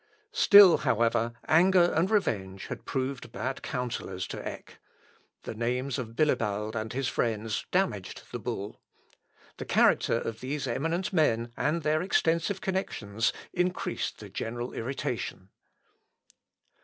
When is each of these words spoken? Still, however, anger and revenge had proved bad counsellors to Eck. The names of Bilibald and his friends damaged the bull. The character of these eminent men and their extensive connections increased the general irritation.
Still, 0.33 0.77
however, 0.79 1.33
anger 1.47 1.93
and 1.95 2.09
revenge 2.09 2.65
had 2.65 2.85
proved 2.85 3.31
bad 3.31 3.61
counsellors 3.61 4.25
to 4.29 4.43
Eck. 4.43 4.79
The 5.43 5.53
names 5.53 5.99
of 5.99 6.15
Bilibald 6.15 6.75
and 6.75 6.91
his 6.91 7.07
friends 7.07 7.67
damaged 7.69 8.23
the 8.31 8.39
bull. 8.39 8.81
The 9.57 9.65
character 9.65 10.15
of 10.15 10.39
these 10.39 10.65
eminent 10.65 11.13
men 11.13 11.51
and 11.55 11.83
their 11.83 12.01
extensive 12.01 12.61
connections 12.61 13.31
increased 13.53 14.17
the 14.17 14.29
general 14.29 14.73
irritation. 14.73 15.49